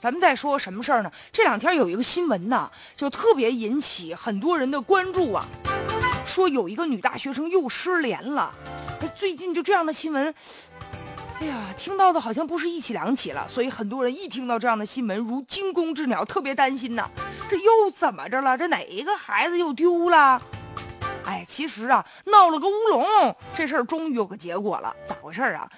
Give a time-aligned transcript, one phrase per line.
[0.00, 1.10] 咱们再说什么事儿呢？
[1.32, 5.44] 这两天有一个新闻呐，就特别引起很多人的关注啊。
[6.26, 8.52] 说有一个女大学生又失联了。
[9.16, 10.32] 最近就这样的新闻，
[11.40, 13.46] 哎呀，听到的好像不是一起两起了。
[13.48, 17.08] 所以很多人一听到这样的新闻，如惊弓之鸟，特别担心呐。
[17.48, 18.56] 这又怎么着了？
[18.56, 20.40] 这哪一个孩子又丢了？
[21.24, 24.94] 哎，其实啊，闹了个乌龙，这事儿终于有个结果了。
[25.06, 25.68] 咋回事啊？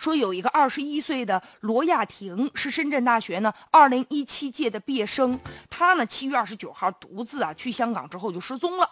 [0.00, 5.38] 说有一个二十一岁的罗亚婷是深圳大学呢二零一七届的毕业生，
[5.68, 8.90] 她呢七月二十九号独自啊去香港之后就失踪了，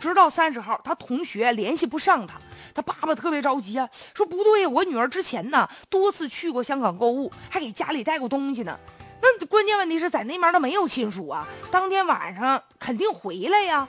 [0.00, 2.34] 直到三十号，她同学联系不上她，
[2.74, 8.76] 她爸爸特别着急啊，说不对，我女儿之前呢多次去过香港购物，还给家里带过东西呢，
[9.22, 13.86] 那关键问题是在那边都没有亲属啊，当天晚上肯定回来呀，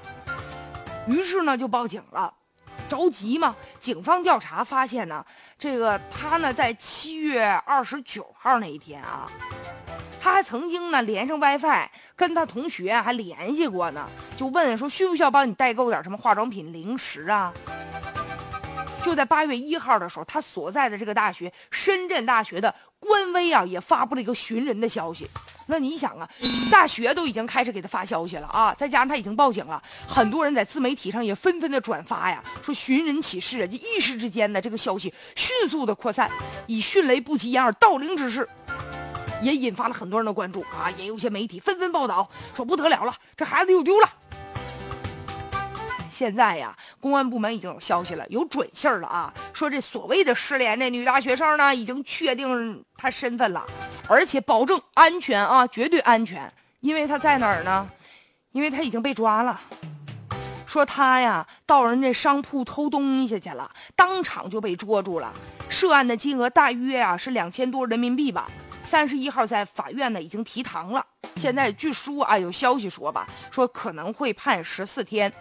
[1.08, 2.32] 于是呢就报警了。
[2.90, 3.56] 着急嘛？
[3.80, 5.24] 警方调查发现呢，
[5.58, 9.30] 这个他呢，在七月二十九号那一天啊，
[10.20, 17.54] 他还曾经呢连上 WiFi，跟他同学还联系过呢，就问说需不需要帮你代购点什么化妆品、零食啊？
[19.04, 25.28] 就在八月一号的时候，他所在的这个大学深圳大学的官微啊，也发布了一个寻人的消息。
[25.68, 26.30] 那你想啊，
[26.72, 36.30] 大学都已经开始给他发消息了啊，再加上他已经报警了，很多人在自媒体上也纷纷的转发呀，说寻人启事啊，就一时之间呢，这个消息迅速的扩散，
[36.68, 38.48] 以迅雷不及掩耳盗铃之势，
[39.42, 44.10] 也引发了很多人的关注啊，也有些媒体纷纷报道说不得了了，这孩子又丢了。
[46.20, 49.34] 现在呀，公安部门已经有消息了，有准信儿了啊！
[49.54, 53.66] 说这所谓的失联的女大学生呢，已经确定她身份了，
[54.06, 56.52] 而且保证安全啊，绝对安全。
[56.82, 57.90] 因为她在哪儿呢？
[58.52, 59.62] 因为她已经被抓了。
[60.68, 65.32] 说她呀，到人家商铺偷东西去了，当场就被捉住了。
[65.70, 68.52] 涉案的金额大约啊是两千多人民币吧。
[68.84, 71.06] 三十一号在法院呢已经提堂了。
[71.38, 75.32] 现在据说啊，有消息说吧，说可能会判十四天。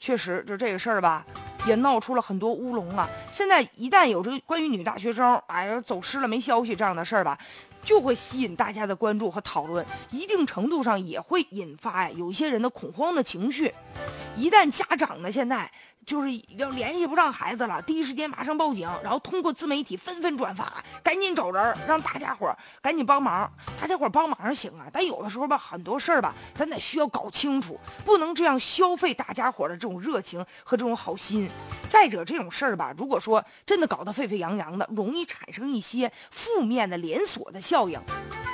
[0.00, 1.24] 确实，就这个事儿吧，
[1.66, 3.06] 也闹出了很多乌龙啊。
[3.30, 7.38] 现在一旦有这个关于女大学生哎呀走失了没消息这样的事儿吧，
[7.84, 13.72] 就会吸引大家的关注和讨论，一定程度上也会引发呀有一些人的恐慌的情绪。
[14.36, 15.70] 一旦家长呢现在。
[16.06, 23.48] 就是要联系不上孩子了，第一时间马上报警，然后通过自媒体纷纷转发，赶紧找人，让大家伙赶紧帮忙。
[23.78, 31.48] 大家伙帮忙行啊，但有的时候吧，很多事儿吧，咱得需要搞清楚，不能这样消费大家伙的这种热情和这种好心。
[31.88, 38.00] 再者，这种事儿吧，如果说真的搞得沸沸扬扬的，容易产生一些负面的连锁的效应，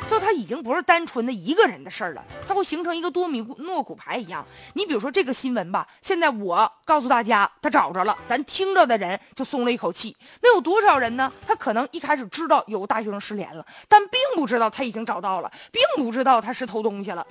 [0.08, 4.44] 就它已经不是单纯的一个人的事儿了，它会形成一个多米诺骨牌一样。
[4.74, 7.50] 你比如说这个新闻吧，现在我告诉大家。
[7.60, 10.16] 他找着了，咱听着的人就松了一口气。
[10.40, 11.32] 那有多少人呢？
[11.44, 17.26] 他可能一开始知道有大学生失联了，但并不知道他已经找到了，并不知道他是偷东西了。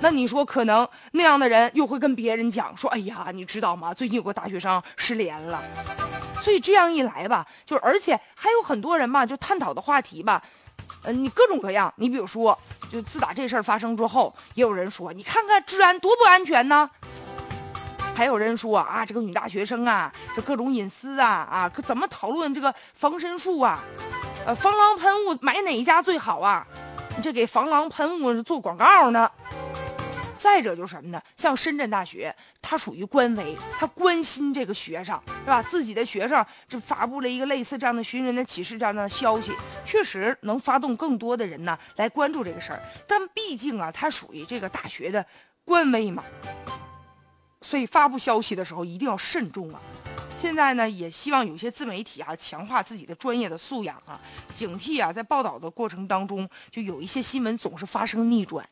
[0.00, 3.94] 那你说，可能那样的人又会跟别人讲说：“哎呀，你知道吗？
[3.94, 5.62] 最近有个大学生失联了。”
[6.42, 10.42] 所以这样一来吧，就而且还有很多人吧，就探讨的话题吧，
[11.04, 11.92] 呃，你各种各样。
[11.96, 12.58] 你比如说，
[12.90, 16.88] 就自打这事儿发生之后，也有人说：“你看看治安多不安全呢。”
[18.14, 23.82] 还有人说啊，这个女大学生啊，这各种隐私啊啊，可怎么讨论这个防身术啊？
[24.46, 26.66] 呃，防狼喷雾买哪一家最好啊？
[27.22, 29.30] 这给防狼喷雾做广告呢？
[30.42, 31.22] 再者就是什么呢？
[31.36, 35.62] 像深圳大学，它属于官微，它关心这个学生是吧？
[35.62, 39.52] 自己的学生就发布了一个类似这样的寻人的启事这样的消息，
[39.86, 42.82] 确实能发动更多的人呢来关注这个事儿。
[43.06, 45.24] 但毕竟啊，它属于这个大学的
[45.64, 46.24] 官微嘛。
[47.60, 49.80] 所以发布消息的时候一定要慎重啊！
[50.36, 54.20] 现在呢，也希望有些自媒体啊，强化自己的专业的素养啊，
[54.52, 58.68] 警惕啊，在报道的过程当中，就有一些新闻总是发生逆转。